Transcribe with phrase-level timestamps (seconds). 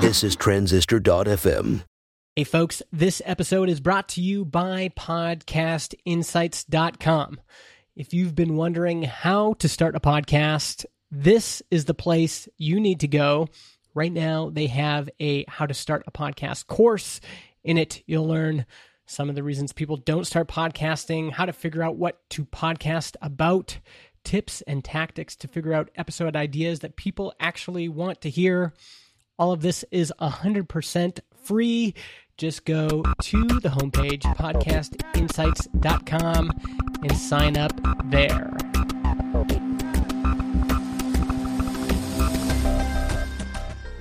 [0.00, 1.82] This is Transistor.fm.
[2.34, 7.40] Hey, folks, this episode is brought to you by PodcastInsights.com.
[7.94, 13.00] If you've been wondering how to start a podcast, this is the place you need
[13.00, 13.48] to go.
[13.92, 17.20] Right now, they have a How to Start a Podcast course.
[17.64, 18.64] In it, you'll learn
[19.04, 23.14] some of the reasons people don't start podcasting, how to figure out what to podcast
[23.20, 23.78] about,
[24.24, 28.72] tips and tactics to figure out episode ideas that people actually want to hear.
[29.38, 31.94] All of this is 100% free.
[32.36, 36.50] Just go to the homepage, podcastinsights.com,
[37.04, 37.70] and sign up
[38.10, 38.50] there.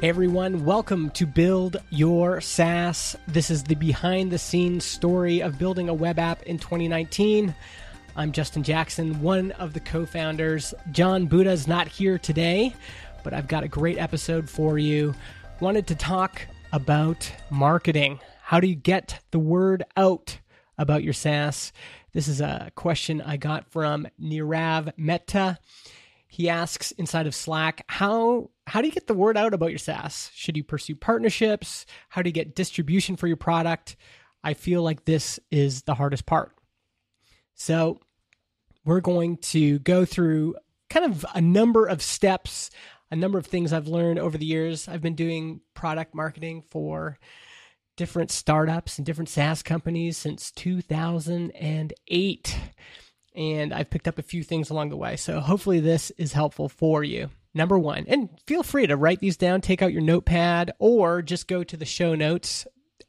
[0.02, 3.16] Everyone, welcome to Build Your SaaS.
[3.28, 7.54] This is the behind the scenes story of building a web app in 2019.
[8.16, 10.74] I'm Justin Jackson, one of the co founders.
[10.92, 12.74] Jon Buda is not here today,
[13.28, 15.14] but I've got a great episode for you.
[15.60, 18.22] Wanted to talk about marketing.
[18.42, 20.40] How do you get the word out
[20.78, 21.74] about your SaaS?
[22.14, 25.60] This is a question I got from Nirav Mehta.
[26.30, 29.78] He asks inside of Slack, how how do you get the word out about your
[29.78, 30.32] SaaS?
[30.34, 31.86] Should you pursue partnerships?
[32.08, 33.98] How do you get distribution for your product?
[34.42, 36.54] I feel like this is the hardest part.
[37.56, 38.00] So,
[38.86, 40.56] we're going to go through
[40.90, 42.70] kind of a number of steps,
[43.12, 44.88] a number of things I've learned over the years.
[44.88, 47.18] I've been doing product marketing for
[47.96, 52.56] different startups and different SaaS companies since 2008
[53.38, 55.16] and I've picked up a few things along the way.
[55.16, 57.30] So hopefully this is helpful for you.
[57.54, 61.48] Number one, and feel free to write these down, take out your notepad, or just
[61.48, 62.68] go to the show notes,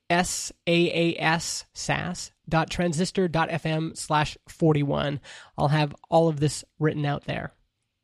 [0.09, 5.21] S-A-A-S, SaaS, dot transistor dot fm slash 41.
[5.59, 7.53] I'll have all of this written out there.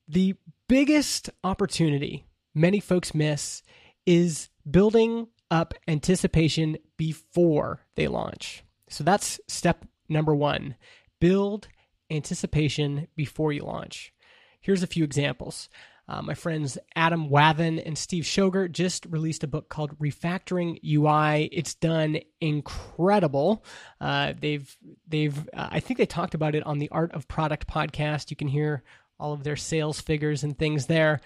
[0.09, 0.35] The
[0.69, 3.63] biggest opportunity many folks miss
[4.07, 8.65] is building up anticipation before they launch.
[8.89, 10.77] So that's step number one.
[11.21, 11.69] Build
[12.11, 14.13] anticipation before you launch.
[14.61, 15.69] Here's a few examples.
[16.07, 21.49] Uh, my friends Adam Wathan and Steve Schoger just released a book called Refactoring UI.
[21.51, 23.65] It's done incredible.
[24.01, 24.77] Uh, they've
[25.09, 28.31] they've uh, I think they talked about it on the Art of Product podcast.
[28.31, 28.83] You can hear
[29.19, 31.21] all of their sales figures and things there.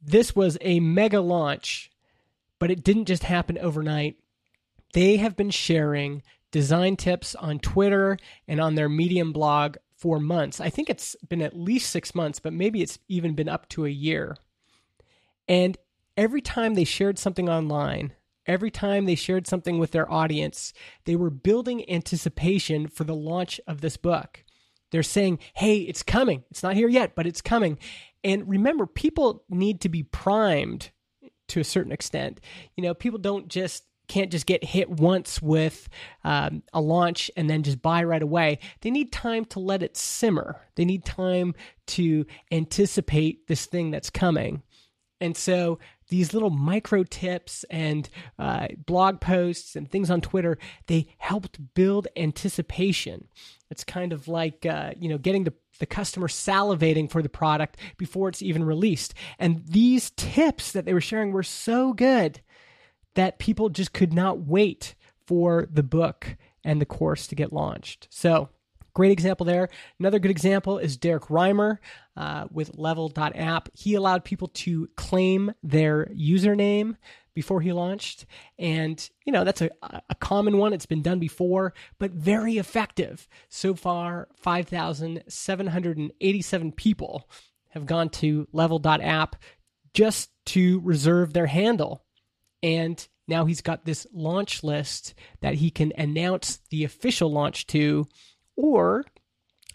[0.00, 1.90] This was a mega launch,
[2.58, 4.16] but it didn't just happen overnight.
[4.92, 10.60] They have been sharing design tips on Twitter and on their Medium blog for months.
[10.60, 13.84] I think it's been at least six months, but maybe it's even been up to
[13.84, 14.36] a year.
[15.48, 15.76] And
[16.16, 18.12] every time they shared something online,
[18.46, 20.72] every time they shared something with their audience,
[21.04, 24.44] they were building anticipation for the launch of this book.
[24.90, 26.44] They're saying, hey, it's coming.
[26.50, 27.78] It's not here yet, but it's coming.
[28.24, 30.90] And remember, people need to be primed
[31.48, 32.40] to a certain extent.
[32.76, 35.88] You know, people don't just can't just get hit once with
[36.24, 38.58] um, a launch and then just buy right away.
[38.80, 40.62] They need time to let it simmer.
[40.76, 41.54] They need time
[41.88, 44.62] to anticipate this thing that's coming.
[45.20, 48.08] And so these little micro tips and
[48.38, 53.28] uh, blog posts and things on Twitter, they helped build anticipation.
[53.70, 57.76] It's kind of like, uh, you know, getting the, the customer salivating for the product
[57.96, 59.14] before it's even released.
[59.38, 62.40] And these tips that they were sharing were so good
[63.14, 64.94] that people just could not wait
[65.26, 68.08] for the book and the course to get launched.
[68.10, 68.48] So,
[68.98, 69.68] great example there.
[70.00, 71.78] Another good example is Derrick Reimer
[72.16, 73.68] uh, with Level.app.
[73.72, 76.96] He allowed people to claim their username
[77.32, 78.26] before he launched.
[78.58, 79.70] And, you know, that's a,
[80.10, 80.72] a common one.
[80.72, 83.28] It's been done before, but very effective.
[83.48, 87.30] So far, 5,787 people
[87.68, 89.36] have gone to Level.app
[89.94, 92.04] just to reserve their handle
[92.64, 98.08] and now he's got this launch list that he can announce the official launch to,
[98.58, 99.04] or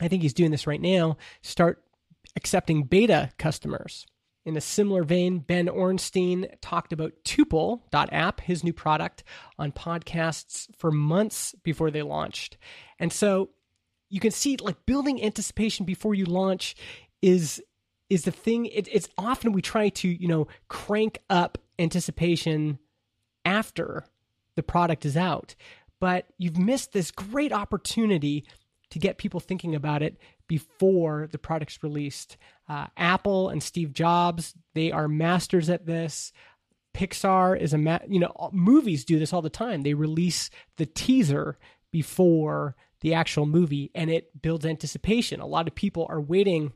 [0.01, 1.81] I think he's doing this right now, start
[2.35, 4.05] accepting beta customers.
[4.45, 9.24] In a similar vein, Ben Orenstein talked about Tuple.app, his new product,
[9.57, 12.57] on podcasts for months before they launched.
[13.00, 13.51] And so
[14.09, 16.75] you can see like building anticipation before you launch
[17.21, 17.63] is
[18.09, 22.79] is the thing it, it's often we try to you know crank up anticipation
[23.45, 24.06] after
[24.57, 25.56] the product is out.
[26.01, 28.44] But you've missed this great opportunity
[28.94, 30.18] to get people thinking about it
[30.48, 32.38] before the product's released.
[32.69, 36.31] Uh, Apple and Steve Jobs, they are masters at this.
[36.94, 39.81] Pixar is a ma- you know movies do this all the time.
[39.81, 41.57] They release the teaser
[41.90, 45.39] before the actual movie and it builds anticipation.
[45.39, 46.72] A lot of people are waiting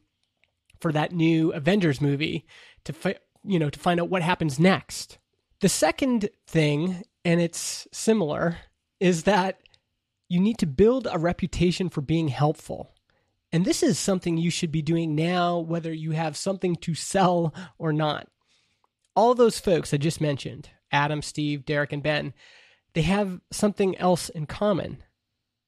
[0.81, 2.47] for that new Avengers movie
[2.85, 5.19] to fi- you know to find out what happens next.
[5.59, 8.57] The second thing, and it's similar,
[8.99, 9.59] is that
[10.29, 12.93] you need to build a reputation for being helpful.
[13.51, 17.53] And this is something you should be doing now, whether you have something to sell
[17.77, 18.27] or not.
[19.15, 22.33] All those folks I just mentioned Adam, Steve, Derek, and Ben
[22.97, 25.03] they have something else in common.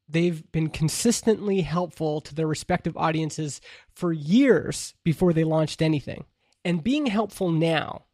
[0.08, 3.62] They've been consistently helpful to their respective audiences
[3.94, 6.26] for years before they launched anything.
[6.66, 8.06] And being helpful now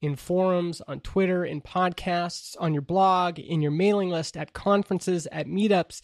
[0.00, 5.26] in forums, on Twitter, in podcasts, on your blog, in your mailing list, at conferences,
[5.32, 6.00] at meetups,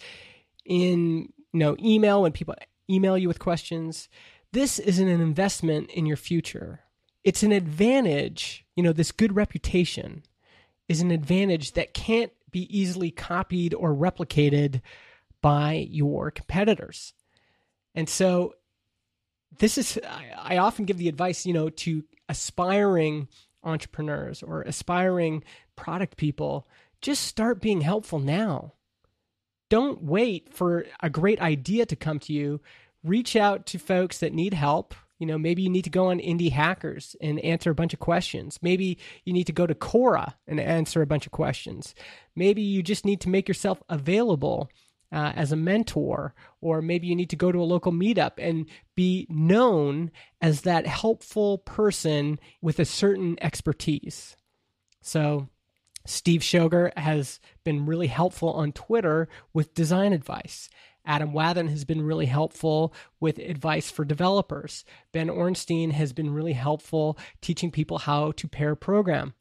[0.65, 2.55] in you know, email when people
[2.89, 4.09] email you with questions.
[4.53, 6.81] This isn't an investment in your future.
[7.25, 10.25] It's an advantage, you know, this good reputation
[10.89, 14.81] is an advantage that can't be easily copied or replicated
[15.41, 17.15] by your competitors.
[17.95, 18.55] And so
[19.59, 19.99] this is
[20.39, 23.29] I, often give the advice, you know, to aspiring
[23.65, 25.45] entrepreneurs or aspiring
[25.77, 26.67] product people,
[27.01, 28.75] just start being helpful now.
[29.69, 32.61] Don't wait for a great idea to come to you.
[33.03, 34.95] Reach out to folks that need help.
[35.19, 38.01] You know, maybe you need to go on Indie Hackers and answer a bunch of
[38.01, 38.59] questions.
[38.61, 41.95] Maybe you need to go to Quora and answer a bunch of questions.
[42.37, 44.69] Maybe you just need to make yourself available
[45.13, 48.67] uh, as a mentor, or maybe you need to go to a local meetup and
[48.95, 50.11] be known
[50.41, 54.37] as that helpful person with a certain expertise.
[55.03, 55.49] So,
[56.05, 60.69] Steve Schoger has been really helpful on Twitter with design advice.
[61.05, 64.85] Adam Wathan has been really helpful with advice for developers.
[65.13, 69.35] Ben Orenstein has been really helpful teaching people how to pair program.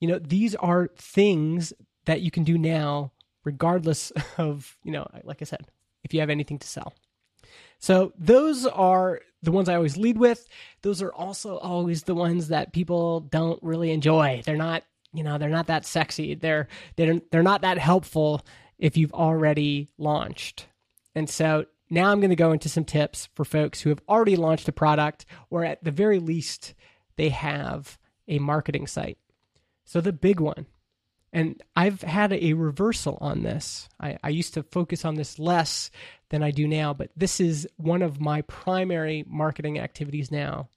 [0.00, 1.72] You know, these are things
[2.06, 3.12] that you can do now
[3.44, 5.66] regardless of, you know, like I said,
[6.04, 6.94] if you have anything to sell.
[7.78, 10.48] So those are the ones I always lead with.
[10.82, 14.42] Those are also always the ones that people don't really enjoy.
[14.44, 14.82] They're not,
[15.12, 16.34] you know, they're not that sexy.
[16.34, 18.44] They're they're they're not that helpful
[18.78, 20.66] if you've already launched.
[21.14, 24.36] And so now I'm going to go into some tips for folks who have already
[24.36, 26.74] launched a product or at the very least
[27.16, 29.18] they have a marketing site.
[29.84, 30.66] So the big one
[31.32, 33.88] and I've had a reversal on this.
[34.00, 35.90] I, I, used to focus on this less
[36.30, 40.68] than I do now, but this is one of my primary marketing activities now.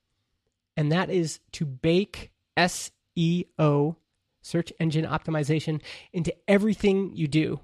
[0.75, 3.95] And that is to bake SEO,
[4.42, 5.81] search engine optimization,
[6.12, 7.59] into everything you do.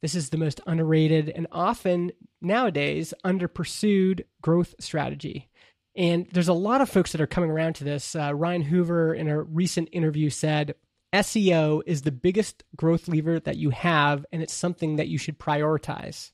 [0.00, 5.48] This is the most underrated and often nowadays under pursued growth strategy.
[5.94, 8.16] And there's a lot of folks that are coming around to this.
[8.16, 10.74] Uh, Ryan Hoover, in a recent interview, said
[11.12, 15.38] SEO is the biggest growth lever that you have, and it's something that you should
[15.38, 16.30] prioritize.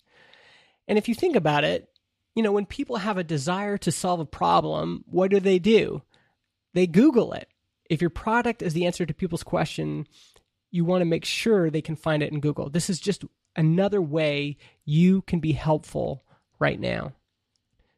[0.86, 1.88] And if you think about it,
[2.34, 6.02] you know, when people have a desire to solve a problem, what do they do?
[6.75, 7.48] They Google it.
[7.90, 10.06] If your product is the answer to people's question,
[10.70, 12.70] you want to make sure they can find it in Google.
[12.70, 13.25] This is just
[13.56, 16.22] another way you can be helpful
[16.58, 17.12] right now.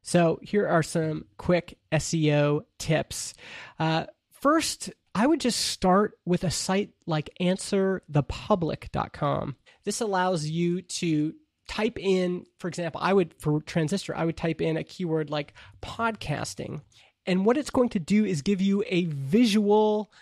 [0.03, 3.35] So, here are some quick SEO tips.
[3.79, 9.57] Uh, first, I would just start with a site like answerthepublic.com.
[9.85, 11.35] This allows you to
[11.69, 15.55] type in, for example, I would, for Transistor, I would type in a keyword like
[15.83, 16.83] podcasting.
[17.27, 20.13] And what it's going to do is give you a visual,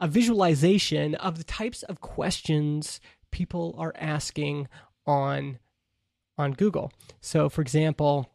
[0.00, 4.68] a visualization of the types of questions people are asking
[5.06, 5.58] on,
[6.36, 6.92] on Google.
[7.20, 8.30] So, for example,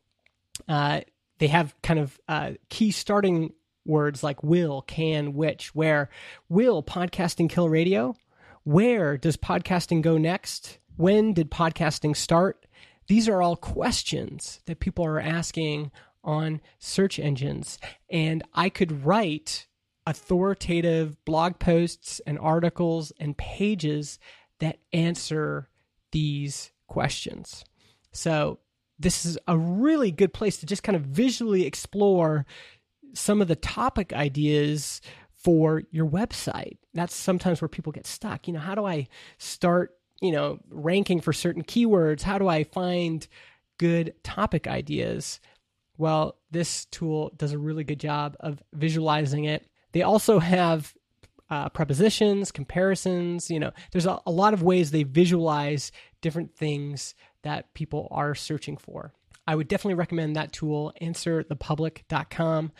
[0.68, 1.02] uh,
[1.40, 3.54] they have kind of uh, key starting
[3.86, 6.10] words like will, can, which, where.
[6.50, 8.16] Will podcasting kill radio?
[8.64, 10.78] Where does podcasting go next?
[10.96, 12.66] When did podcasting start?
[13.08, 15.92] These are all questions that people are asking
[16.24, 17.78] on search engines.
[18.10, 19.68] And I could write
[20.06, 24.20] authoritative blog posts and articles and pages
[24.60, 25.70] that answer
[26.12, 27.66] these questions.
[28.12, 28.60] So,
[29.00, 32.46] this is a really good place to just kind of visually explore
[33.14, 35.02] some of the topic ideas
[35.44, 36.78] for your website.
[36.94, 38.48] That's sometimes where people get stuck.
[38.48, 42.22] You know, how do I start, you know, ranking for certain keywords?
[42.22, 43.28] How do I find
[43.78, 45.40] good topic ideas?
[45.98, 49.68] Well, this tool does a really good job of visualizing it.
[49.92, 50.94] They also have
[51.50, 53.52] uh, prepositions, comparisons.
[53.52, 55.92] You know, there's a, a lot of ways they visualize
[56.22, 59.14] different things that people are searching for.
[59.48, 62.72] I would definitely recommend that tool, answerthepublic.com.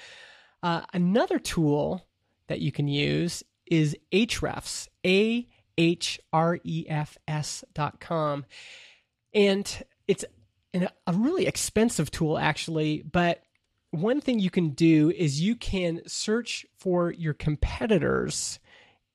[0.62, 2.08] Uh, another tool
[2.48, 8.46] that you can use is Ahrefs, A H R E F S.com.
[9.34, 10.26] And it's
[10.74, 13.44] an, a really expensive tool, actually, but
[13.92, 18.60] one thing you can do is you can search for your competitors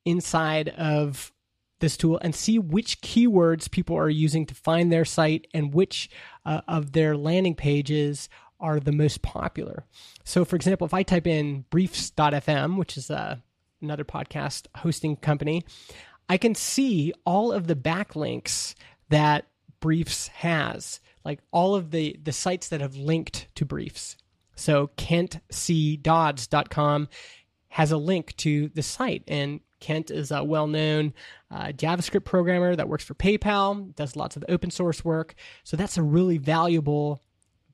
[0.04, 1.32] inside of
[1.80, 6.10] this tool and see which keywords people are using to find their site and which
[6.44, 8.28] uh, of their landing pages
[8.60, 9.84] are the most popular.
[10.24, 13.36] So, for example, if I type in briefs.fm, which is uh,
[13.80, 15.64] another podcast hosting company,
[16.28, 18.74] I can see all of the backlinks
[19.08, 19.46] that
[19.80, 24.16] Briefs has, like all of the, the sites that have linked to Briefs.
[24.56, 27.08] So, kentcdodds.com
[27.68, 31.14] has a link to the site, and Kent is a well known
[31.50, 35.34] uh, JavaScript programmer that works for PayPal, does lots of open source work.
[35.64, 37.22] So that's a really valuable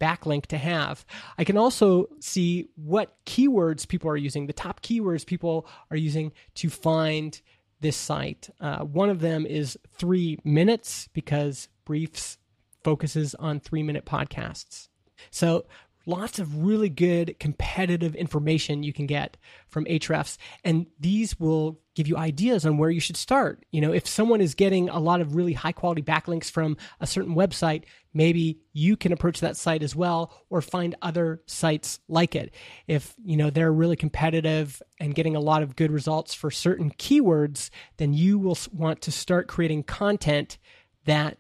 [0.00, 1.04] backlink to have.
[1.38, 6.32] I can also see what keywords people are using, the top keywords people are using
[6.56, 7.40] to find
[7.80, 8.50] this site.
[8.61, 12.38] Uh, one of them is three minutes because Briefs
[12.82, 14.88] focuses on three minute podcasts.
[15.30, 15.66] So
[16.06, 19.37] lots of really good competitive information you can get
[19.68, 23.64] from Ahrefs and these will give you ideas on where you should start.
[23.70, 27.06] You know if someone is getting a lot of really high quality backlinks from a
[27.06, 32.34] certain website maybe you can approach that site as well or find other sites like
[32.37, 32.54] it.
[32.87, 36.90] If you know they're really competitive and getting a lot of good results for certain
[36.90, 40.58] keywords then you will want to start creating content
[41.04, 41.38] that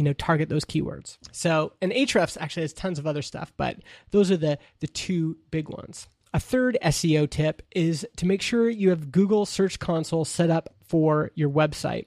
[0.00, 3.76] you know target those keywords so and Ahrefs actually has tons of other stuff but
[4.12, 8.70] those are the the two big ones a third SEO tip is to make sure
[8.70, 12.06] you have Google Search Console set up for your website.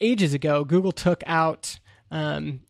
[0.00, 1.78] Ages ago, Google took out
[2.10, 2.60] um,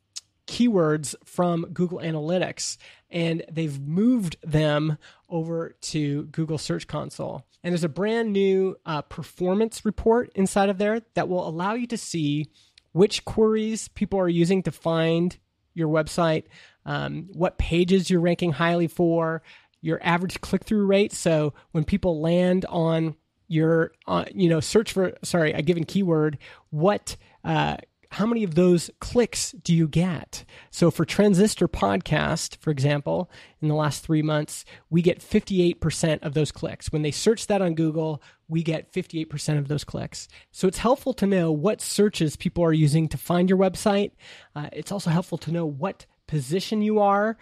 [0.48, 2.78] keywords from Google Analytics
[3.10, 7.46] and they've moved them over to Google Search Console.
[7.62, 11.86] And there's a brand new uh, performance report inside of there that will allow you
[11.86, 12.48] to see
[12.92, 15.36] which queries people are using to find
[15.74, 16.44] your website,
[16.84, 19.42] um, what pages you're ranking highly for,
[19.80, 21.12] your average click through rate.
[21.12, 23.16] So when people land on
[23.48, 26.38] your, uh, you know, search for, sorry, a given keyword,
[26.70, 27.76] what, uh,
[28.12, 30.44] how many of those clicks do you get?
[30.70, 33.30] So for Transistor Podcast, for example,
[33.62, 36.92] in the last three months, we get 58% of those clicks.
[36.92, 40.28] When they search that on Google, we get 58% of those clicks.
[40.50, 44.10] So it's helpful to know what searches people are using to find your website.
[44.54, 47.38] Uh, it's also helpful to know what position you are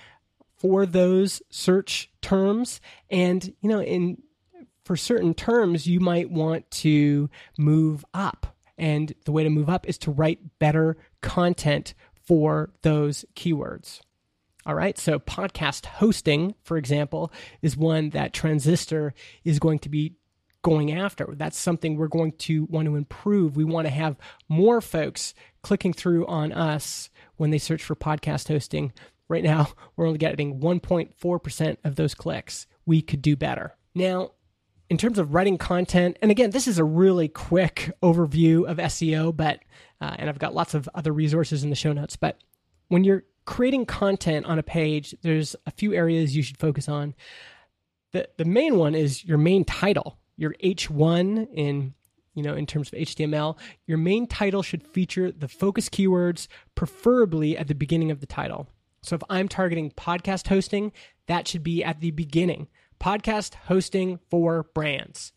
[0.56, 2.80] for those search terms.
[3.10, 4.22] And, you know, in
[4.84, 9.86] for certain terms, you might want to move up and the way to move up
[9.86, 11.94] is to write better content
[12.24, 14.00] for those keywords.
[14.66, 17.32] All right, so podcast hosting, for example,
[17.62, 20.16] is one that Transistor is going to be
[20.62, 21.34] going after.
[21.36, 23.56] That's something we're going to want to improve.
[23.56, 24.16] We want to have
[24.48, 28.92] more folks clicking through on us when they search for podcast hosting.
[29.28, 32.66] Right now, we're only getting 1.4% of those clicks.
[32.84, 33.76] We could do better.
[33.94, 34.32] Now,
[34.90, 39.34] in terms of writing content, and again, this is a really quick overview of SEO,
[39.34, 39.60] but
[40.00, 42.16] uh, and I've got lots of other resources in the show notes.
[42.16, 42.38] But
[42.88, 47.14] when you're creating content on a page, there's a few areas you should focus on.
[48.10, 51.94] the The main one is your main title, your H1 in
[52.34, 53.56] you know in terms of HTML.
[53.86, 58.66] Your main title should feature the focus keywords, preferably at the beginning of the title.
[59.02, 60.90] So if I'm targeting podcast hosting,
[61.26, 62.66] that should be at the beginning
[63.00, 65.32] podcast hosting for brands.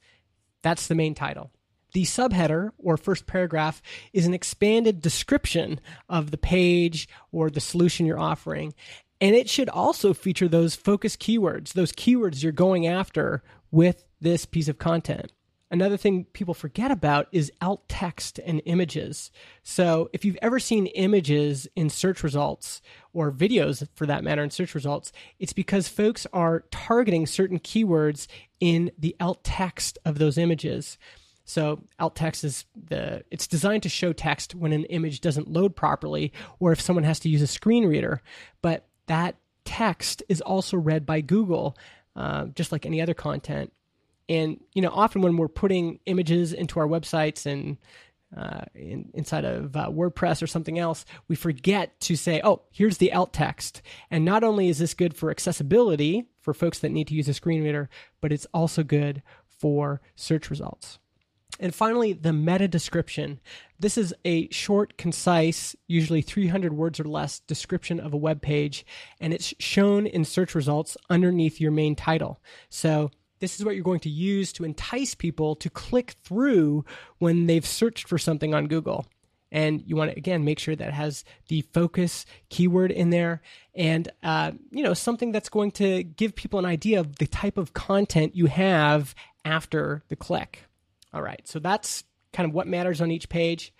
[0.62, 1.52] That's the main title.
[1.94, 3.82] The subheader or first paragraph
[4.14, 5.80] is an expanded description
[6.10, 8.74] of the page or the solution you're offering.
[9.22, 14.46] And it should also feature those focus keywords, those keywords you're going after with this
[14.46, 15.32] piece of content.
[15.74, 19.32] Another thing people forget about is alt text and images.
[19.64, 22.80] So, if you've ever seen images in search results
[23.12, 28.28] or videos for that matter in search results, it's because folks are targeting certain keywords
[28.60, 31.00] in the alt text of those images.
[31.44, 35.76] So alt text is the it's designed to show text when an image doesn't load
[35.76, 38.22] properly or if someone has to use a screen reader.
[38.62, 41.76] But that text is also read by Google,
[42.16, 43.74] uh, just like any other content.
[44.30, 47.78] And you know, often when we're putting images into our websites and
[48.36, 52.98] uh, in, inside of uh, WordPress or something else, we forget to say, "Oh, here's
[52.98, 57.08] the alt text." And not only is this good for accessibility for folks that need
[57.10, 57.90] to use a screen reader,
[58.22, 61.00] but it's also good for search results.
[61.60, 63.40] And finally, the meta description.
[63.80, 68.86] This is a short, concise, usually 300 words or less description of a web page,
[69.20, 72.42] and it's shown in search results underneath your main title.
[72.70, 73.12] So
[73.44, 76.86] this is what you're going to use to entice people to click through
[77.18, 79.06] when they've searched for something on Google.
[79.52, 83.42] And you want to again make sure that has the focus keyword in there,
[83.76, 87.58] and uh, you know something that's going to give people an idea of the type
[87.58, 90.64] of content you have after the click.
[91.14, 93.74] All right, so that's kind of what matters on each page.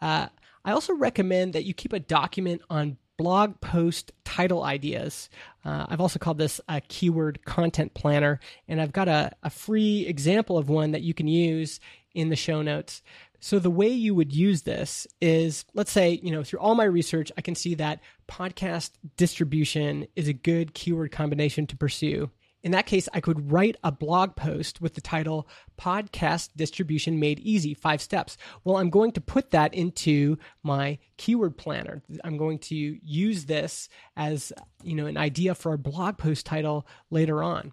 [0.00, 0.28] Uh,
[0.64, 5.28] I also recommend that you keep a document on blog post title ideas.
[5.64, 10.06] Uh, I've also called this a keyword content planner, and I've got a, a free
[10.06, 11.80] example of one that you can use
[12.14, 13.02] in the show notes.
[13.40, 16.84] So the way you would use this is, let's say, you know, through all my
[16.84, 22.30] research, I can see that podcast distribution is a good keyword combination to pursue.
[22.64, 25.48] In that case, I could write a blog post with the title
[25.78, 28.36] Podcast Distribution Made Easy Five Steps.
[28.64, 32.02] Well, I'm going to put that into my keyword planner.
[32.24, 36.86] I'm going to use this as, you know, an idea for a blog post title
[37.10, 37.72] later on.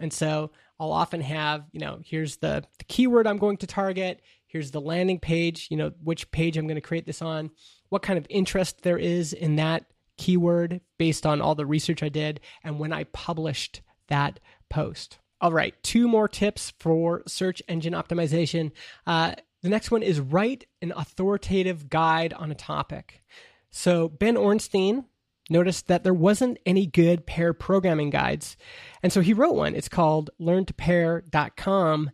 [0.00, 0.50] And so
[0.80, 4.80] I'll often have, you know, here's the, the keyword I'm going to target, here's the
[4.80, 7.50] landing page, you know, which page I'm going to create this on,
[7.88, 9.84] what kind of interest there is in that
[10.16, 15.18] keyword based on all the research I did, and when I published that post.
[15.40, 18.72] All right, two more tips for search engine optimization.
[19.06, 23.22] Uh, the next one is write an authoritative guide on a topic.
[23.70, 25.04] So, Ben Orenstein
[25.50, 28.56] noticed that there wasn't any good pair programming guides.
[29.02, 29.74] And so he wrote one.
[29.74, 32.10] It's called learntopair.com.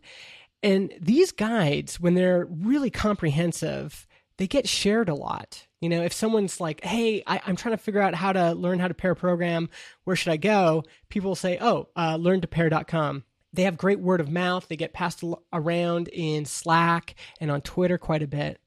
[0.63, 4.05] And these guides, when they're really comprehensive,
[4.41, 5.67] they get shared a lot.
[5.81, 8.79] You know, if someone's like, hey, I, am trying to figure out how to learn
[8.79, 9.69] how to pair program,
[10.03, 10.83] where should I go?
[11.09, 13.23] People say, oh, uh, learntopair.com.
[13.53, 14.67] They have great word of mouth.
[14.67, 18.59] They get passed around in Slack and on Twitter quite a bit.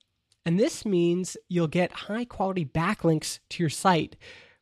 [0.46, 4.14] And this means you'll get high quality backlinks to your site,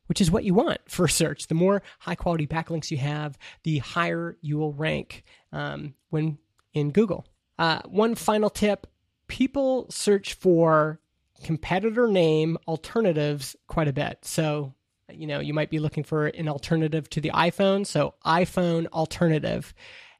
[0.07, 1.45] which is what you want for search.
[1.45, 6.39] The more high quality backlinks you have, the higher you will rank um, when
[6.73, 7.27] in Google.
[7.59, 8.87] Uh, one final tip
[9.33, 10.99] people search for
[11.43, 14.19] competitor name alternatives quite a bit.
[14.21, 14.75] So,
[15.09, 17.87] you know, you might be looking for an alternative to the iPhone.
[17.87, 19.73] So, iPhone alternative.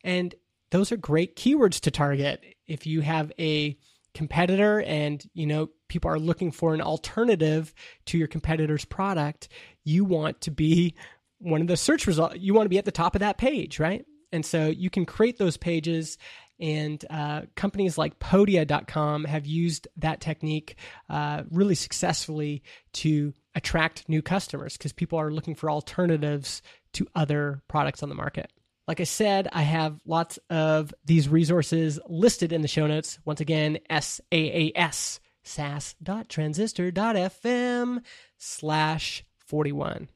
[0.03, 0.33] And
[0.71, 2.43] those are great keywords to target.
[2.65, 3.77] If you have a
[4.15, 7.71] competitor and, you know, people are looking for an alternative
[8.07, 9.47] to your competitor's product,
[9.83, 10.95] you want to be
[11.37, 12.37] one of the search results.
[12.39, 14.07] You want to be at the top of that page, right?
[14.31, 16.17] And so you can create those pages
[16.59, 20.77] and uh, companies like Podia.com have used that technique
[21.09, 22.63] uh, really successfully
[22.93, 26.61] to attract new customers because people are looking for alternatives
[26.93, 28.51] to other products on the market.
[28.87, 33.17] Like I said, I have lots of these resources listed in the show notes.
[33.23, 38.01] Once again, S-A-A-S, sas.transistor.fm
[38.37, 40.09] slash 41.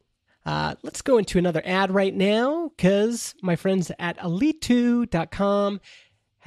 [0.45, 5.81] Uh, let's go into another ad right now because my friends at alitu.com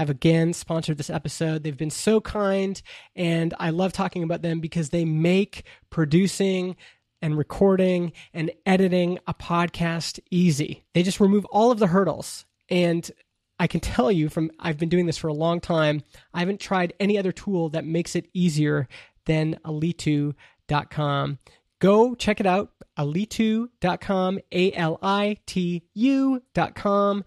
[0.01, 1.63] have again sponsored this episode.
[1.63, 2.81] They've been so kind,
[3.15, 6.77] and I love talking about them because they make producing
[7.23, 10.85] and recording and editing a podcast easy.
[10.95, 12.47] They just remove all of the hurdles.
[12.71, 13.11] And
[13.59, 16.61] I can tell you from I've been doing this for a long time, I haven't
[16.61, 18.89] tried any other tool that makes it easier
[19.27, 21.39] than alitu.com.
[21.79, 27.25] Go check it out, alitu.com, A L I T U.com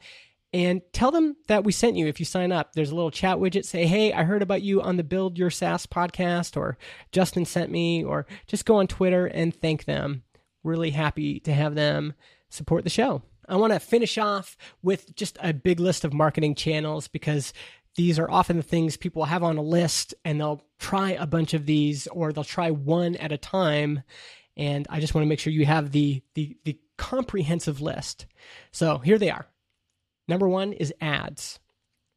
[0.54, 2.74] and tell them that we sent you if you sign up.
[2.74, 3.66] There's a little chat widget.
[3.66, 6.78] Say, hey, I heard about you on the Build Your SaaS podcast, or
[7.12, 10.24] Justin sent me, or just go on Twitter and thank them.
[10.64, 12.14] Really happy to have them
[12.50, 13.24] support the show.
[13.50, 17.52] I want to finish off with just a big list of marketing channels because
[17.96, 21.54] these are often the things people have on a list and they'll try a bunch
[21.54, 24.04] of these or they'll try one at a time.
[24.56, 28.28] And I just want to make sure you have the, the, the comprehensive list.
[28.72, 29.48] So here they are.
[30.28, 31.60] Number one is ads.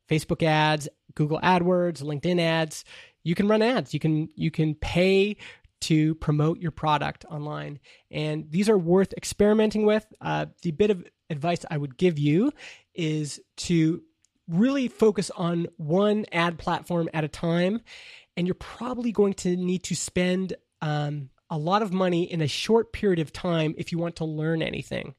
[0.08, 2.84] Facebook ads, Google AdWords, LinkedIn ads.
[3.24, 3.92] You can run ads.
[3.92, 5.36] You can you can pay
[5.82, 10.06] to promote your product online, and these are worth experimenting with.
[10.20, 12.52] Uh, the bit of advice I would give you
[12.94, 14.02] is to
[14.48, 17.80] really focus on one ad platform at a time,
[18.36, 22.48] and you're probably going to need to spend um, a lot of money in a
[22.48, 25.14] short period of time if you want to learn anything.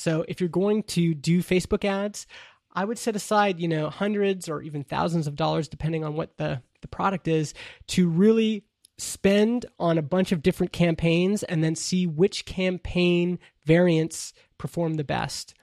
[0.00, 2.26] So if you're going to do Facebook ads,
[2.72, 6.36] I would set aside, you know, hundreds or even thousands of dollars, depending on what
[6.38, 7.52] the, the product is,
[7.88, 8.64] to really
[8.96, 15.04] spend on a bunch of different campaigns and then see which campaign variants perform the
[15.04, 15.54] best.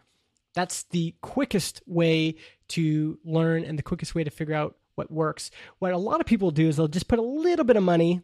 [0.54, 2.36] That's the quickest way
[2.70, 5.52] to learn and the quickest way to figure out what works.
[5.80, 8.22] What a lot of people do is they'll just put a little bit of money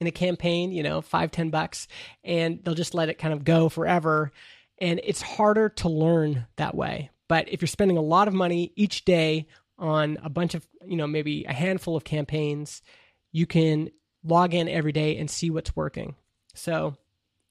[0.00, 1.88] in a campaign, you know, five, ten bucks,
[2.22, 4.32] and they'll just let it kind of go forever.
[4.80, 7.10] And it's harder to learn that way.
[7.28, 10.96] But if you're spending a lot of money each day on a bunch of, you
[10.96, 12.82] know, maybe a handful of campaigns,
[13.32, 13.90] you can
[14.24, 16.14] log in every day and see what's working.
[16.54, 16.96] So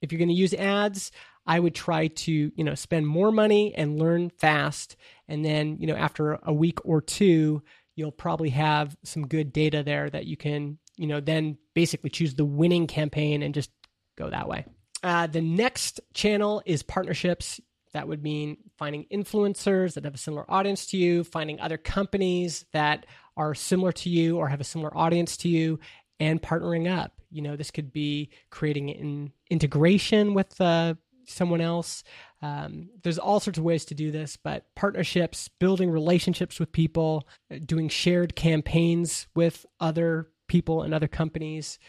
[0.01, 1.11] if you're going to use ads,
[1.45, 4.97] I would try to, you know, spend more money and learn fast.
[5.27, 7.63] And then, you know, after a week or two,
[7.95, 12.35] you'll probably have some good data there that you can, you know, then basically choose
[12.35, 13.71] the winning campaign and just
[14.17, 14.65] go that way.
[15.03, 17.61] Uh, the next channel is partnerships.
[17.93, 22.65] That would mean finding influencers that have a similar audience to you, finding other companies
[22.73, 23.05] that
[23.35, 25.79] are similar to you or have a similar audience to you,
[26.19, 27.13] and partnering up.
[27.31, 30.95] You know, this could be creating an integration with uh,
[31.27, 32.03] someone else.
[32.41, 37.27] Um, there's all sorts of ways to do this, but partnerships, building relationships with people,
[37.65, 41.79] doing shared campaigns with other people and other companies,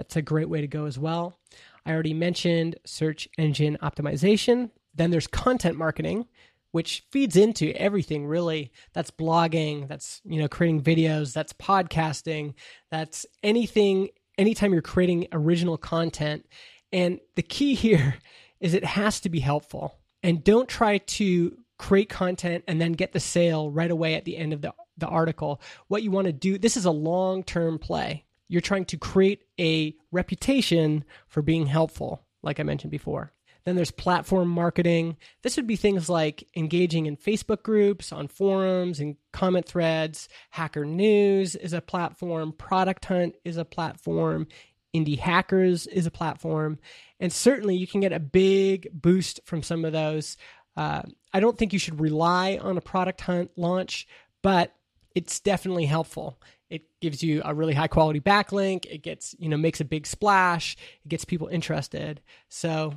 [0.00, 1.38] that's a great way to go as well.
[1.84, 4.70] I already mentioned search engine optimization.
[4.94, 6.26] Then there's content marketing,
[6.70, 8.72] which feeds into everything really.
[8.94, 12.54] That's blogging, that's, you know, creating videos, that's podcasting,
[12.90, 14.08] that's anything
[14.38, 16.46] anytime you're creating original content.
[16.92, 18.14] And the key here
[18.60, 19.98] is it has to be helpful.
[20.22, 24.38] And don't try to create content and then get the sale right away at the
[24.38, 25.60] end of the, the article.
[25.88, 28.24] What you want to do, this is a long term play.
[28.50, 33.32] You're trying to create a reputation for being helpful, like I mentioned before.
[33.64, 35.16] Then there's platform marketing.
[35.42, 40.28] This would be things like engaging in Facebook groups, on forums, and comment threads.
[40.50, 42.52] Hacker News is a platform.
[42.52, 44.48] Product Hunt is a platform.
[44.92, 46.80] Indie Hackers is a platform.
[47.20, 50.36] And certainly you can get a big boost from some of those.
[50.76, 54.08] Uh, I don't think you should rely on a Product Hunt launch,
[54.42, 54.74] but
[55.14, 56.40] it's definitely helpful.
[56.70, 58.86] It gives you a really high quality backlink.
[58.86, 60.76] It gets, you know, makes a big splash.
[61.04, 62.20] It gets people interested.
[62.48, 62.94] So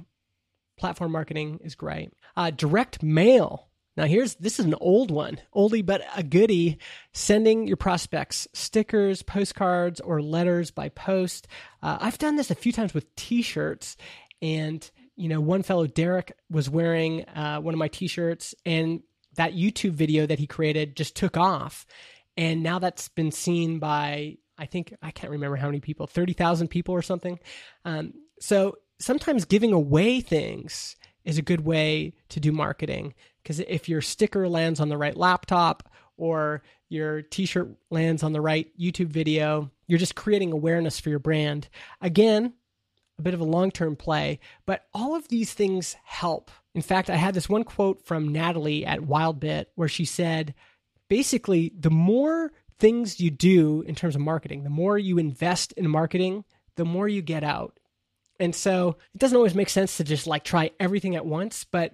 [0.78, 2.14] platform marketing is great.
[2.38, 3.68] Uh, direct mail.
[3.96, 6.80] Now here's this is an old one, oldie but a goodie.
[7.12, 11.48] Sending your prospects stickers, postcards, or letters by post.
[11.82, 13.98] Uh, I've done this a few times with T-shirts,
[14.42, 19.04] and you know, one fellow Derek was wearing uh, one of my T-shirts, and
[19.36, 21.86] that YouTube video that he created just took off,
[22.38, 26.34] and now that's been seen by I think I can't remember how many people, thirty
[26.34, 27.39] thousand people or something.
[27.86, 33.89] Um, so sometimes giving away things is a good way to do marketing because if
[33.89, 39.08] your sticker lands on the right laptop or your t-shirt lands on the right YouTube
[39.08, 41.67] video, you're just creating awareness for your brand.
[42.02, 42.54] Again,
[43.17, 46.52] a bit of a long-term play, but all of these things help.
[46.76, 50.54] In fact, I had this one quote from Natalie at Wildbit where she said,
[51.10, 55.89] basically, the more things you do in terms of marketing, the more you invest in
[55.89, 56.44] marketing,
[56.76, 57.80] the more you get out.
[58.39, 61.94] And so it doesn't always make sense to just like try everything at once, but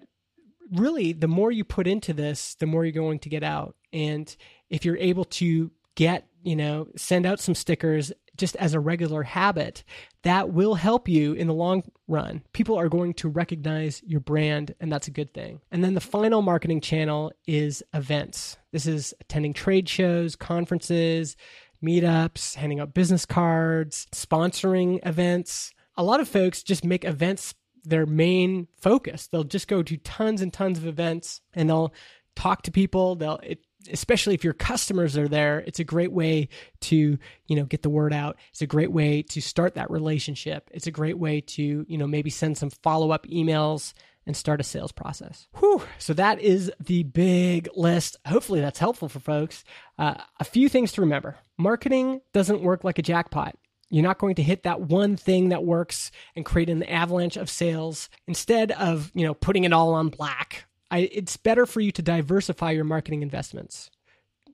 [0.72, 3.76] really the more you put into this, the more you're going to get out.
[3.92, 4.34] And
[4.70, 9.22] if you're able to get, you know, send out some stickers just as a regular
[9.22, 9.84] habit,
[10.24, 12.42] that will help you in the long run.
[12.54, 15.62] People are going to recognize your brand, and that's a good thing.
[15.72, 18.58] And then the final marketing channel is events.
[18.72, 21.38] This is attending trade shows, conferences,
[21.84, 28.06] meetups, handing out business cards, sponsoring events a lot of folks just make events their
[28.06, 29.28] main focus.
[29.28, 31.94] They'll just go to tons and tons of events and they'll
[32.38, 33.18] talk to people.
[33.18, 33.60] They'll it,
[33.92, 36.50] especially if your customers are there, it's a great way
[36.82, 38.38] to, you know, get the word out.
[38.52, 40.70] It's a great way to start that relationship.
[40.74, 43.94] It's a great way to, you know, maybe send some follow-up emails
[44.26, 45.48] and start a sales process.
[45.58, 45.82] Whew.
[45.98, 48.16] So that is the big list.
[48.28, 49.64] Hopefully that's helpful for folks.
[49.98, 51.38] Uh, a few things to remember.
[51.58, 53.56] Marketing doesn't work like a jackpot.
[53.90, 57.50] You're not going to hit that one thing that works and create an avalanche of
[57.50, 58.08] sales.
[58.28, 62.02] Instead of, you know, putting it all on black, I, it's better for you to
[62.02, 63.90] diversify your marketing investments.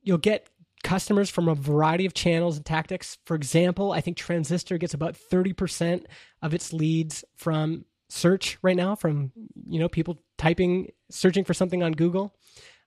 [0.03, 0.49] You'll get
[0.83, 3.17] customers from a variety of channels and tactics.
[3.25, 6.05] For example, I think Transistor gets about 30%
[6.41, 9.31] of its leads from search right now from,
[9.67, 12.35] you know, people typing searching for something on Google.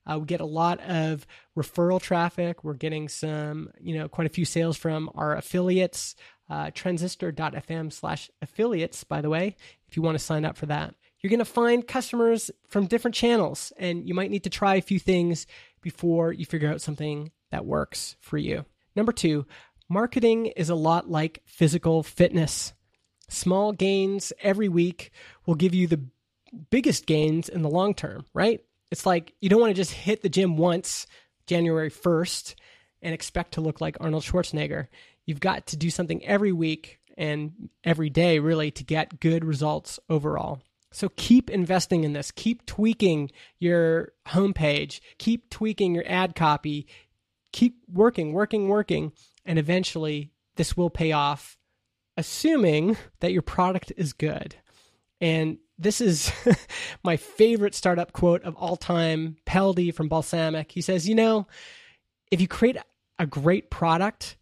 [0.06, 2.62] Uh, we get a lot of referral traffic.
[2.62, 6.14] We're getting some, you know, quite a few sales from our affiliates
[6.50, 9.56] uh, transistor.fm slash affiliates, by the way,
[9.88, 10.94] if you want to sign up for that.
[11.20, 14.82] You're going to find customers from different channels, and you might need to try a
[14.82, 15.46] few things
[15.80, 18.64] before you figure out something that works for you.
[18.94, 19.46] Number two,
[19.88, 22.72] marketing is a lot like physical fitness.
[23.28, 25.10] Small gains every week
[25.44, 26.04] will give you the
[26.70, 28.60] biggest gains in the long term, right?
[28.90, 31.06] It's like you don't want to just hit the gym once,
[31.46, 32.54] January 1st,
[33.02, 34.88] and expect to look like Arnold Schwarzenegger.
[35.26, 39.98] You've got to do something every week and every day, really, to get good results
[40.08, 40.62] overall.
[40.90, 42.30] So keep investing in this.
[42.30, 45.00] Keep tweaking your homepage.
[45.18, 46.86] Keep tweaking your ad copy.
[47.52, 49.12] Keep working, working, working.
[49.44, 51.58] And eventually, this will pay off,
[52.16, 54.56] assuming that your product is good.
[55.20, 56.32] And this is
[57.04, 59.36] my favorite startup quote of all time.
[59.46, 60.70] Peldi from Balsamiq.
[60.72, 61.46] He says, You know,
[62.30, 62.76] if you create
[63.18, 64.36] a great product,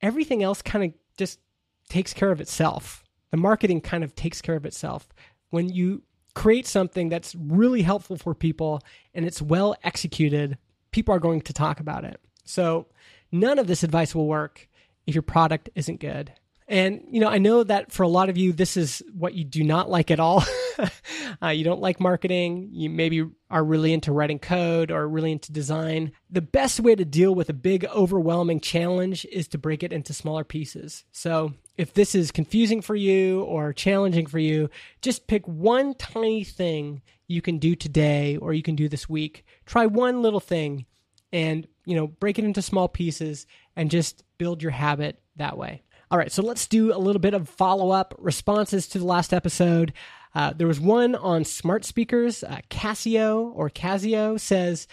[0.00, 1.40] everything else kind of just
[1.88, 3.04] takes care of itself.
[3.30, 5.08] The marketing kind of takes care of itself.
[5.56, 6.02] When you
[6.34, 8.82] create something that's really helpful for people
[9.14, 10.58] and it's well executed,
[10.90, 12.20] people are going to talk about it.
[12.44, 12.88] So,
[13.32, 14.68] none of this advice will work
[15.06, 16.34] if your product isn't good.
[16.68, 19.44] And, you know, I know that for a lot of you, this is what you
[19.44, 20.44] do not like at all.
[21.42, 22.70] uh, you don't like marketing.
[22.72, 26.10] You maybe are really into writing code or really into design.
[26.28, 30.12] The best way to deal with a big, overwhelming challenge is to break it into
[30.12, 31.04] smaller pieces.
[31.12, 34.68] So if this is confusing for you or challenging for you,
[35.02, 39.44] just pick one tiny thing you can do today or you can do this week.
[39.66, 40.86] Try one little thing
[41.32, 45.82] and, you know, break it into small pieces and just build your habit that way.
[46.08, 49.32] All right, so let's do a little bit of follow up responses to the last
[49.32, 49.92] episode.
[50.36, 52.44] Uh, there was one on smart speakers.
[52.44, 54.86] Uh, Casio or Casio says,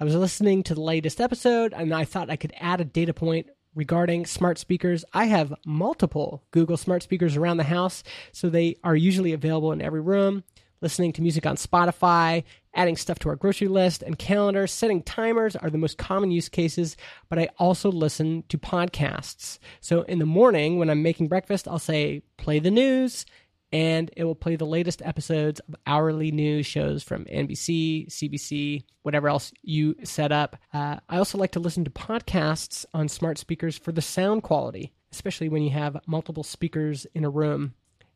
[0.00, 3.14] I was listening to the latest episode and I thought I could add a data
[3.14, 5.04] point regarding smart speakers.
[5.12, 8.02] I have multiple Google smart speakers around the house,
[8.32, 10.42] so they are usually available in every room
[10.80, 12.44] listening to music on Spotify,
[12.76, 16.48] adding stuff to our grocery list and calendar, setting timers are the most common use
[16.48, 16.96] cases,
[17.28, 19.58] but I also listen to podcasts.
[19.80, 23.26] So in the morning when I'm making breakfast, I'll say, play the news,
[23.72, 29.28] and it will play the latest episodes of hourly news shows from NBC, CBC, whatever
[29.28, 30.56] else you set up.
[30.72, 34.92] Uh, I also like to listen to podcasts on smart speakers for the sound quality,
[35.10, 37.74] especially when you have multiple speakers in a room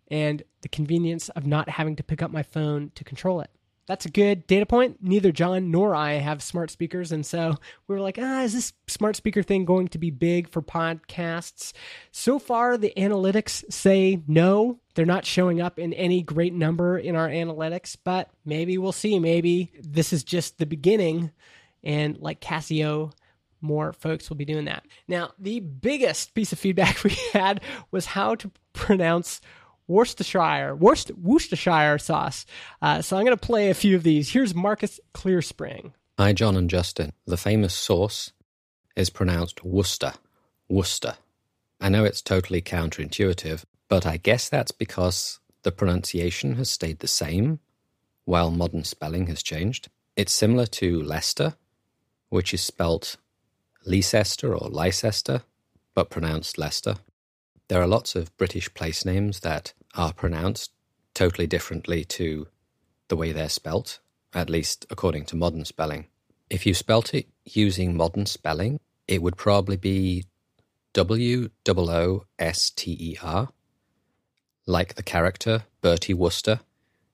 [0.09, 3.51] and the convenience of not having to pick up my phone to control it.
[3.91, 4.99] That's a good data point.
[5.03, 7.11] Neither John nor I have smart speakers.
[7.11, 7.57] And so
[7.89, 11.73] we were like, ah, is this smart speaker thing going to be big for podcasts?
[12.13, 14.79] So far, the analytics say no.
[14.95, 19.19] They're not showing up in any great number in our analytics, but maybe we'll see.
[19.19, 21.33] Maybe this is just the beginning.
[21.83, 23.13] And like Casio,
[23.61, 24.87] more folks will be doing that.
[25.09, 29.41] Now, the biggest piece of feedback we had was how to pronounce
[29.91, 32.47] Worcestershire, Worcester, Worcestershire sauce.
[32.81, 34.33] Uh, so I'm going to play a few of these.
[34.33, 35.93] Here's Marcus Clearspring.
[36.17, 37.13] Hi, John and Justin.
[37.27, 38.33] The famous sauce
[38.95, 40.13] is pronounced Worcester.
[40.69, 41.17] Worcester.
[41.81, 47.09] I know it's totally counterintuitive, but I guess that's because the pronunciation has stayed the
[47.09, 47.59] same
[48.25, 49.89] while modern spelling has changed.
[50.15, 51.55] It's similar to Leicester,
[52.29, 53.17] which is spelt
[53.85, 55.43] Leicester or Leicester,
[55.95, 56.97] but pronounced Leicester.
[57.67, 60.73] There are lots of British place names that are pronounced
[61.15, 62.47] totally differently to
[63.09, 63.99] the way they're spelt,
[64.33, 66.07] at least according to modern spelling.
[66.49, 70.25] If you spelt it using modern spelling, it would probably be
[70.93, 73.49] W O O S T E R,
[74.67, 76.61] like the character Bertie Wooster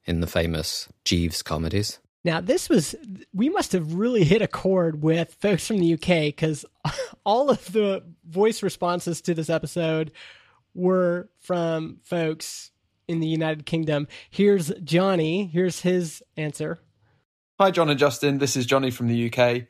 [0.05, 1.99] in the famous Jeeves comedies.
[2.25, 2.97] Now, this was,
[3.33, 6.65] we must have really hit a chord with folks from the UK because
[7.25, 10.11] all of the voice responses to this episode
[10.77, 12.71] were from folks
[13.09, 14.07] in the United Kingdom.
[14.31, 15.47] Here's Johnny.
[15.47, 16.81] Here's his answer.
[17.59, 18.39] Hi, John and Justin.
[18.39, 19.63] This is Johnny from the UK.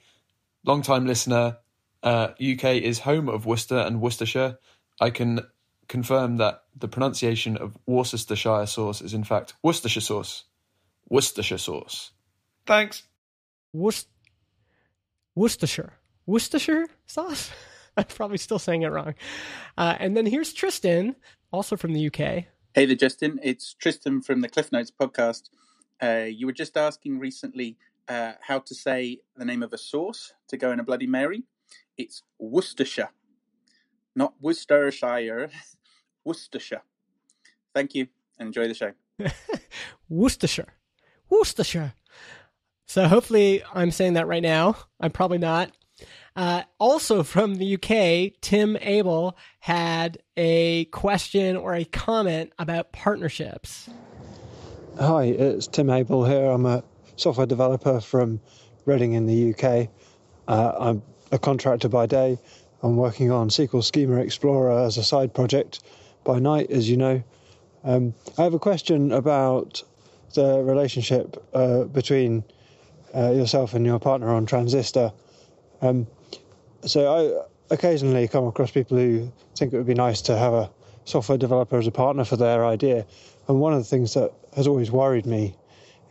[0.65, 1.59] Long time listener.
[2.03, 4.59] Uh, UK is home of Worcester and Worcestershire.
[5.01, 5.41] I can
[5.89, 10.45] confirm that the pronunciation of Worcestershire sauce is in fact Worcestershire sauce.
[11.09, 12.13] Worcestershire sauce.
[12.67, 13.05] Thanks.
[13.73, 14.07] Worc-
[15.35, 15.93] Worcestershire.
[16.27, 17.51] Worcestershire sauce?
[17.99, 19.15] I'm probably still saying it wrong.
[19.77, 21.17] Uh, and then here's Tristan,
[21.53, 22.45] also from the UK.
[22.75, 23.41] Hey there, Justin.
[23.43, 25.51] It's Tristan from the Cliff Notes podcast.
[26.03, 27.79] Uh, you were just asking recently
[28.09, 31.45] uh, how to say the name of a sauce to go in a Bloody Mary.
[31.97, 33.11] It's Worcestershire,
[34.15, 35.51] not Worcestershire,
[36.25, 36.83] Worcestershire.
[37.75, 38.93] Thank you enjoy the show.
[40.09, 40.75] Worcestershire.
[41.29, 41.95] Worcestershire.
[42.87, 44.77] So hopefully I'm saying that right now.
[45.01, 45.73] I'm probably not.
[46.37, 53.89] Uh, also from the UK, Tim Abell had a question or a comment about partnerships.
[55.01, 56.47] Hi, it's Tim Abell here.
[56.47, 56.85] I'm a
[57.17, 58.41] software developer from
[58.85, 59.89] Reading in the UK.
[60.47, 62.39] Uh, I'm a contractor by day.
[62.83, 65.83] I'm working on SQL Schema Explorer as a side project
[66.23, 67.23] by night, as you know.
[67.83, 69.83] Um, I have a question about
[70.35, 72.45] the relationship uh, between
[73.15, 75.13] uh, yourself and your partner on Transistor.
[75.81, 76.07] Um,
[76.87, 80.71] so I occasionally come across people who think it would be nice to have a
[81.05, 83.07] software developer as a partner for their idea.
[83.49, 85.57] And one of the things that has always worried me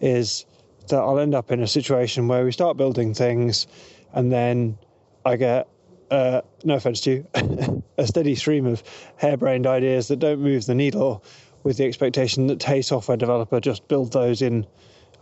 [0.01, 0.45] is
[0.88, 3.67] that I'll end up in a situation where we start building things
[4.13, 4.77] and then
[5.25, 5.67] I get,
[6.11, 8.83] uh, no offense to you, a steady stream of
[9.17, 11.23] harebrained ideas that don't move the needle
[11.63, 14.67] with the expectation that, hey, software developer, just build those in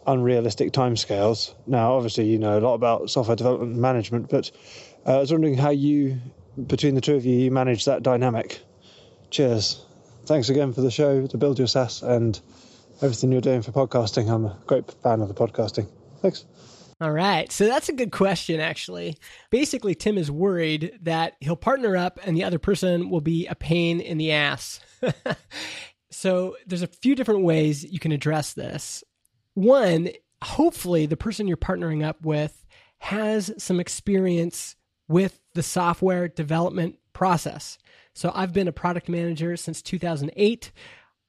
[0.06, 1.54] unrealistic timescales.
[1.66, 4.52] Now, obviously, you know a lot about software development management, but
[5.06, 6.20] Uh, I was wondering how you,
[6.68, 8.62] between the two of you, you manage that dynamic.
[9.32, 9.84] Cheers.
[10.26, 12.40] Thanks again for the show, to Build Your SaaS, and
[13.02, 14.30] everything you're doing for podcasting.
[14.30, 15.90] I'm a great fan of the podcasting.
[16.22, 16.46] Thanks.
[17.02, 17.52] All right.
[17.52, 19.18] So that's a good question, actually.
[19.50, 23.56] Basically, Tim is worried that he'll partner up and the other person will be a
[23.56, 24.80] pain in the ass.
[26.12, 29.04] so there's a few different ways you can address this.
[29.54, 30.12] One,
[30.42, 32.64] hopefully, the person you're partnering up with
[33.00, 37.78] has some experience with the software development process.
[38.14, 40.72] So I've been a product manager since 2008.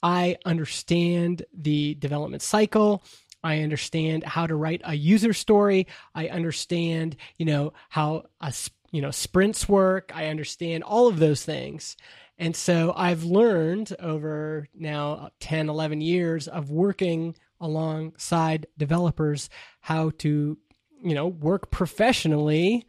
[0.02, 3.02] I understand the development cycle.
[3.42, 5.86] I understand how to write a user story.
[6.14, 8.52] I understand, you know, how a,
[8.90, 10.12] you know, sprints work.
[10.14, 11.96] I understand all of those things.
[12.38, 19.48] And so I've learned over now 10, 11 years of working alongside developers
[19.80, 20.58] how to,
[21.02, 22.86] you know, work professionally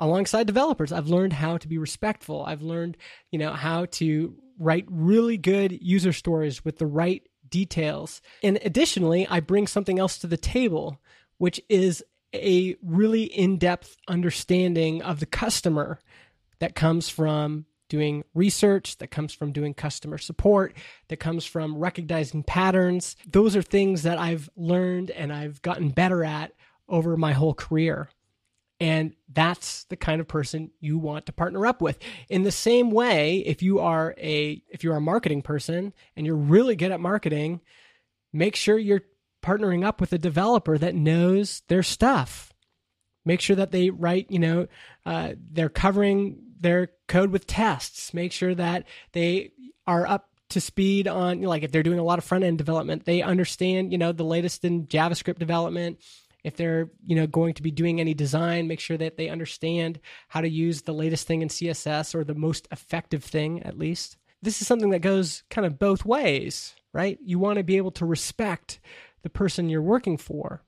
[0.00, 0.92] alongside developers.
[0.92, 2.44] I've learned how to be respectful.
[2.44, 2.96] I've learned,
[3.30, 8.20] you know, how to write really good user stories with the right details.
[8.42, 11.00] And additionally, I bring something else to the table,
[11.38, 15.98] which is a really in depth understanding of the customer
[16.58, 20.74] that comes from doing research, that comes from doing customer support,
[21.08, 23.16] that comes from recognizing patterns.
[23.26, 26.52] Those are things that I've learned and I've gotten better at
[26.88, 28.10] over my whole career.
[28.80, 31.98] And that's the kind of person you want to partner up with.
[32.28, 36.36] In the same way, if you are a if you're a marketing person and you're
[36.36, 37.60] really good at marketing,
[38.32, 39.02] make sure you're
[39.42, 42.52] partnering up with a developer that knows their stuff.
[43.24, 44.68] Make sure that they write, you know,
[45.04, 48.14] uh, they're covering their code with tests.
[48.14, 49.52] Make sure that they
[49.86, 53.04] are up to speed on, like, if they're doing a lot of front end development,
[53.04, 55.98] they understand, you know, the latest in JavaScript development
[56.44, 60.00] if they're you know going to be doing any design make sure that they understand
[60.28, 64.16] how to use the latest thing in css or the most effective thing at least
[64.42, 67.90] this is something that goes kind of both ways right you want to be able
[67.90, 68.80] to respect
[69.22, 70.62] the person you're working for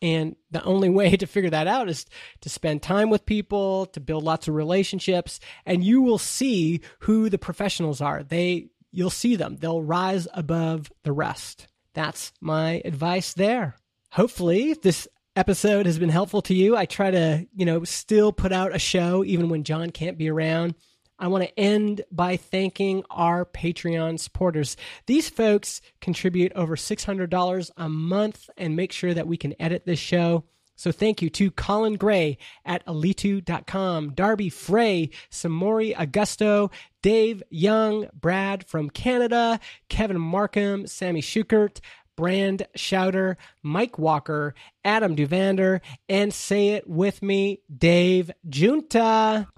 [0.00, 2.06] and the only way to figure that out is
[2.40, 7.28] to spend time with people, to build lots of relationships, and you will see who
[7.28, 8.22] the professionals are.
[8.22, 9.56] They you'll see them.
[9.56, 11.66] They'll rise above the rest.
[11.94, 13.76] That's my advice there
[14.14, 16.76] hopefully this episode has been helpful to you.
[16.76, 20.30] I try to, you know, still put out a show even when Jon can't be
[20.30, 20.76] around.
[21.18, 24.76] I want to end by thanking our Patreon supporters.
[25.06, 29.98] These folks contribute over $600 a month and make sure that we can edit this
[29.98, 30.44] show.
[30.76, 36.72] So thank you to Colin Gray at Alitu.com, Darby Frey, Samori Augusto,
[37.02, 41.80] Dave Young, Brad from Canada, Kevin Markham, Sammy Schukert,
[42.16, 49.48] Brand Shouter, Mike Walker, Adam Duvander, and say it with me, Dave Junta.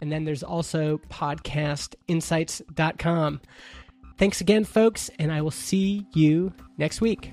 [0.00, 3.40] And then there's also podcastinsights.com.
[4.18, 7.32] Thanks again, folks, and I will see you next week.